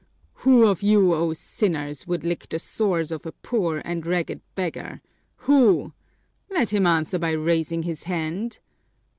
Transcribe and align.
"Who 0.41 0.63
of 0.65 0.81
you, 0.81 1.13
O 1.13 1.33
sinners, 1.33 2.07
would 2.07 2.23
lick 2.23 2.49
the 2.49 2.57
sores 2.57 3.11
of 3.11 3.23
a 3.27 3.31
poor 3.31 3.83
and 3.85 4.03
ragged 4.03 4.41
beggar? 4.55 4.99
Who? 5.45 5.93
Let 6.49 6.73
him 6.73 6.87
answer 6.87 7.19
by 7.19 7.33
raising 7.33 7.83
his 7.83 8.05
hand! 8.05 8.57